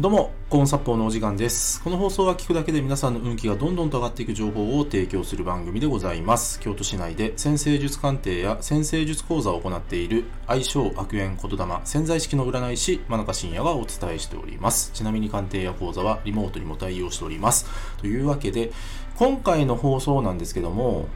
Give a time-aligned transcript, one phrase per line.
[0.00, 1.82] どうも、コーンサッポーのお時間です。
[1.82, 6.58] この放送は聞くだけで皆さんの運気がどんどんと上がっていく情報を提供する番組でございます。
[6.60, 14.90] 京都市内で先生術鑑定や先生術講座を行っている愛称悪縁言霊潜在意識の占い師真中信也がお伝えしております。
[14.94, 17.66] ちなみに鑑定や講座はリモートにも対応しております。
[17.98, 18.72] というわけで、
[19.18, 21.08] 今回の放送なんですけども、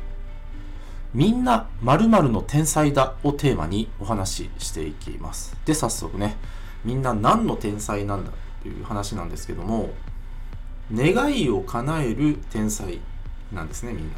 [1.15, 5.57] みんな〇〇の天才だをテーマにお話ししていきます。
[5.65, 6.37] で、早速ね、
[6.85, 8.31] みんな何の天才なんだ？
[8.65, 9.91] という話なんですけども、
[10.93, 12.99] 願いを叶える天才
[13.53, 14.15] なんですね、みんな。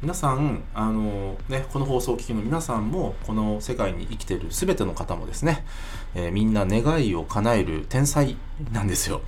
[0.00, 5.66] 皆さん、あのね、この放送を聞きの皆さんも、この世界に生きてる全ての方もですね、
[6.14, 8.34] えーみんな願いを叶える天才
[8.72, 9.20] なんですよ。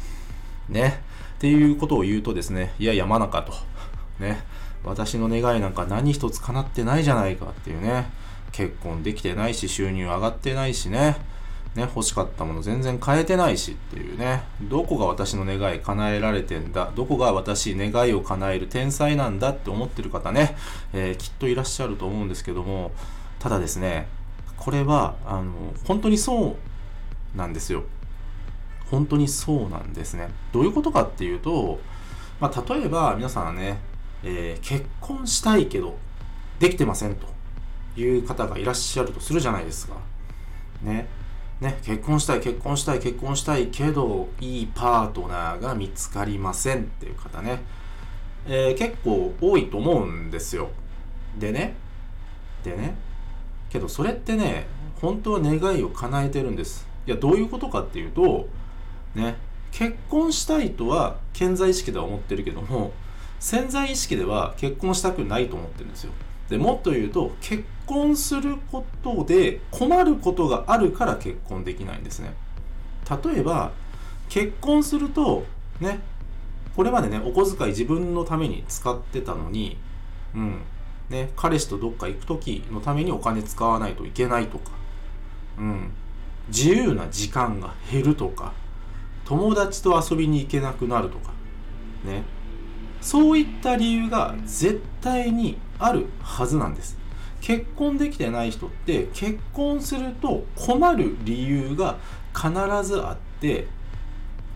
[0.70, 1.02] ね。
[1.34, 3.52] っていうことを言うとですね、いや、山中と。
[4.18, 4.42] ね。
[4.82, 8.10] 私の願いなんか何一つ叶ってないじゃないかっていうね。
[8.50, 11.16] 結婚できてないし、収入上がってないしね。
[11.74, 14.42] ね、欲しかったもの全然変えてないしっていうね。
[14.62, 20.54] どこが私の願い叶えられてんだどこが私願いを叶える天才なんだって思ってる方ね、
[20.92, 22.92] えーきっといらっしゃると思うんですけども、
[23.38, 24.06] ただですね、
[24.58, 25.52] これは、あの、
[25.84, 26.56] 本当にそ
[27.34, 27.84] うなんですよ。
[28.90, 30.28] 本当にそうなんですね。
[30.52, 31.80] どういうことかっていうと、
[32.38, 33.80] まあ、例えば皆さんはね、
[34.22, 35.96] えー結婚したいけど、
[36.58, 37.26] できてませんと
[37.98, 39.96] いう方がいらっしゃるとするじゃないですか。
[40.82, 41.08] ね。
[41.62, 47.62] ね、結婚したい、結婚したい、結婚したいけど、いいパートナーが見つかりませんっていう方ね、
[48.48, 50.70] えー結構多いと思うんですよ。
[51.38, 51.74] でね、
[52.64, 52.96] でね、
[53.70, 54.66] けどそれってね、
[55.00, 56.84] 本当は願いを叶えてるんです。
[57.06, 58.48] いや、どういうことかっていうと、
[59.14, 59.36] ね、
[59.70, 62.92] 結婚したいとは健在意識では思ってるけども、
[63.38, 66.12] 潜在意識では結婚したくないと思ってるんですよ。
[66.52, 72.34] でもっと言うと結婚することで困ることがあるから結婚できないんですね。
[73.24, 73.72] 例えば
[74.28, 75.44] 結婚すると
[75.80, 76.00] ね
[76.76, 79.78] これまでねお小遣い自分のために使ってたのに
[80.34, 80.60] うん
[81.08, 84.72] ね彼氏とどっか行く時のためにお金使わないといけないとか
[85.58, 85.90] うん
[86.48, 88.52] 自由な時間が減るとか
[89.24, 91.32] 友達と遊びに行けなくなるとか
[92.04, 92.24] ね。
[93.02, 96.96] そういった理由が絶対にあるはずなんです。
[97.40, 101.98] 結婚できてない人って結婚すると困る理由が
[102.32, 102.48] 必
[102.84, 103.66] ずあって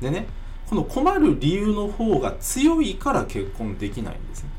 [0.00, 0.28] でね
[0.66, 4.50] この困る理由の方が強いから結婚できないんですね。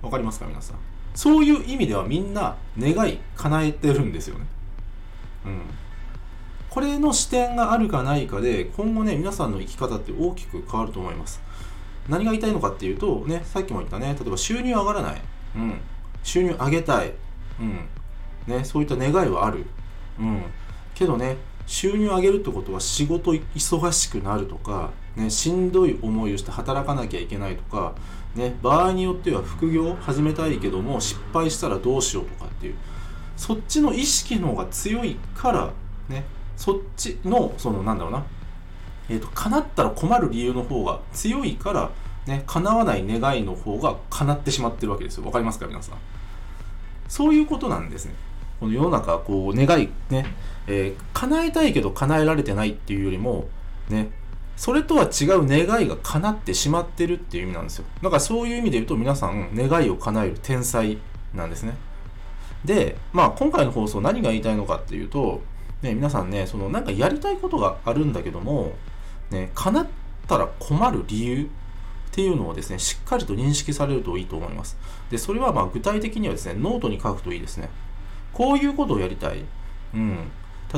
[0.00, 0.76] わかりますか皆さん？
[1.14, 4.46] そういう意味ではみんな願い叶えてるんですよね。
[5.44, 5.60] うん。
[6.70, 11.40] これの視点があるかないかで今後ね皆さんの生き方って大きく変わると思います。
[12.08, 15.22] 何が言いたいのかっていうと、ね、さっきも言ったね、例えば収入上がらない。
[15.56, 15.80] うん。
[16.22, 17.12] 収入上げたい。
[17.60, 17.88] うん。
[18.46, 19.66] ね、そういった願いはある。
[20.18, 20.42] うん。
[20.94, 21.36] けどね、
[21.66, 27.94] 収入上げるってことは仕事忙しくなるとか、ね、しんどい思いをして働かなきゃいけないとか、
[28.34, 32.74] ね、場合によっては副業始めたいけども失敗したらどうしようとかっていう、
[33.36, 35.72] そっちの意識の方が強いから、
[36.08, 36.24] ね、
[36.56, 38.24] そっちの、その、なんだろうな、
[39.08, 41.90] えー、と叶ったら困る理由の方が強いから、
[42.26, 45.24] ね、叶わない願いの方が叶ってしまってるわけですよ。
[45.24, 45.98] わかりますか皆さん。
[47.08, 48.14] そういうことなんですね。
[48.58, 50.26] この世の中、こう、願い、ね、
[50.66, 53.48] えー叶えたいけど叶えられてないっていうよりも、
[53.88, 54.10] ね、
[54.56, 57.84] それとは違う願いが叶ってしまってるっていう意味なんですよ。
[58.02, 60.98] だからそういう意味で言うと皆さん、願いを叶える天才
[61.34, 61.74] なんですね。
[62.64, 65.42] で、まあ今回の放送何が言いたいのかっていうと、
[65.82, 68.72] ね、皆さんね、そのなんかやりたいことがあるんだけども、
[69.30, 69.86] ね、叶っ
[70.26, 71.48] たら困る理由っ
[72.12, 74.76] ていうのをですね、しっかりと認識されるといいと思います。
[75.10, 77.68] で、それはまあ具体的にはですね、ノートに書くといいですね。
[78.32, 79.44] こういうことをやりたい。
[79.94, 80.30] うん。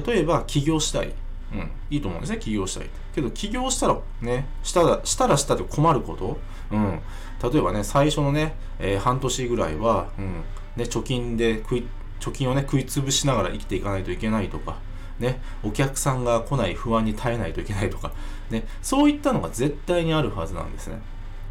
[0.06, 1.12] 例えば、起業したい。
[1.52, 1.70] うん。
[1.90, 2.90] いいと思うんですね、起業したい。
[3.14, 6.38] けど、起業したらね、したら、したらしたで困ること。
[6.70, 7.00] うん。
[7.42, 10.42] 例えばね、最初のね、えー半年ぐらいは、うん。
[10.76, 14.76] ね、貯金で、貯金をね、食い潰しながら生きていかないといけないとか、
[15.18, 18.12] ね、お客さんが来ない不安に耐えないといけないとか、
[18.50, 21.00] ね、そういったのが絶対にあるはずなんですね。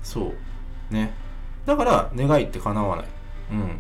[0.04, 0.34] そ
[0.92, 0.94] う。
[0.94, 1.14] ね。
[1.66, 3.06] だから、願いって叶わない。
[3.52, 3.80] うん。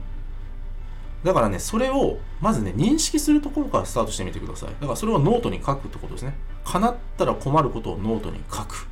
[1.23, 4.69] だからね、それを、まずね、認識するところからスタートしてみてください。
[4.69, 6.35] だからそれをノートに書くってことですね。
[6.63, 8.87] 叶ったら困ることをノートに書く。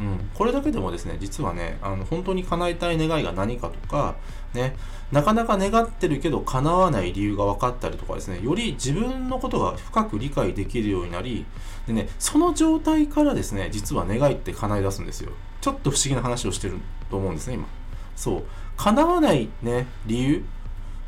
[0.00, 4.16] うん、これだけでもですね、実はね、あの本当に叶えたい願いが何かとか、
[4.54, 4.74] ね、
[5.12, 11.44] なかなか願ってるけど叶わない理由が分かったりとかですね、より自分のことが深く理解できるようになり、
[11.86, 15.32] でね、その状態からですね、実は願いって叶い出すんですよ。
[15.60, 16.78] ちょっと不思議な話をしてる
[17.10, 17.68] と思うんですね、今。
[18.16, 18.44] そう。
[18.78, 20.44] 叶わないね、理由、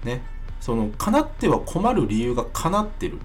[0.04, 0.20] ね、
[0.60, 3.18] その、叶っては困る理由が叶ってる。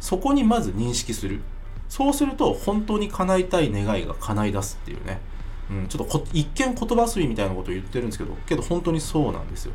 [0.00, 1.42] そこにまず認識する。
[1.90, 5.20] そうすると本当に叶いたい願いが叶い出すっていうね、
[5.70, 9.72] うん、ちょっとこ一見言葉遊びみたいなことを言ってるんですけどけど本当にそうなんですよ。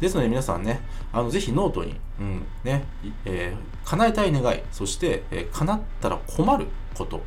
[0.00, 0.80] ですので皆さんね、
[1.12, 2.84] あのぜひノートに、うんね
[3.26, 7.22] えー、叶えたい願い、そして、えー、叶ったら困ること、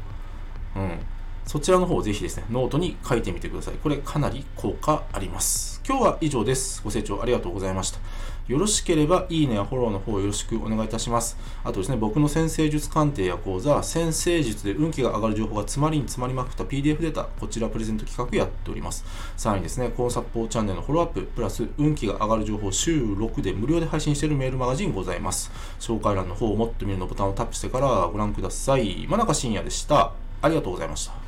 [0.75, 0.99] うん、
[1.45, 3.75] そちらの方をぜひですね、ノートに書いてみてください。
[3.75, 5.81] これかなり効果あります。
[5.87, 6.81] 今日は以上です。
[6.83, 7.99] ご清聴ありがとうございました。
[8.47, 11.37] よろしければ、いいねやフォローの方よろしくお願いいたします。
[11.63, 19.05] あとですね、僕の占星術鑑定や講座、占星術で運気が上がる情報が詰まりに詰まりまくった PDF データ、こちらプレゼント企画やっております。
[19.37, 25.51] さらにですね、コンサポーチャンネルのフォローアップ、プラス運気が上がる情報週6で無料で配信しているメールマガジンございます。
[25.79, 29.05] 紹介欄の方をもっと見るのボタンをタップしてからご覧ください。
[29.07, 30.11] 真中深也でした。
[30.41, 31.22] ありがとうございました。